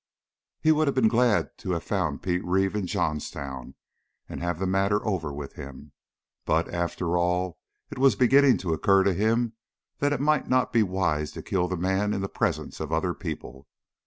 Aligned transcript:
He 0.61 0.71
would 0.71 0.87
have 0.87 0.95
been 0.95 1.07
glad 1.07 1.55
to 1.59 1.73
have 1.73 1.83
found 1.83 2.23
Pete 2.23 2.43
Reeve 2.43 2.75
in 2.75 2.87
Johnstown 2.87 3.75
and 4.27 4.41
have 4.41 4.57
the 4.57 4.65
matter 4.65 5.05
over 5.05 5.31
with. 5.31 5.59
But, 6.43 6.67
after 6.73 7.19
all, 7.19 7.59
it 7.91 7.99
was 7.99 8.15
beginning 8.15 8.57
to 8.65 8.73
occur 8.73 9.03
to 9.03 9.13
him 9.13 9.53
that 9.99 10.11
it 10.11 10.19
might 10.19 10.49
not 10.49 10.73
be 10.73 10.81
wise 10.81 11.31
to 11.33 11.43
kill 11.43 11.67
the 11.67 11.77
man 11.77 12.15
in 12.15 12.21
the 12.21 12.27
presence 12.29 12.79
of 12.79 12.91
other 12.91 13.13
people. 13.13 13.67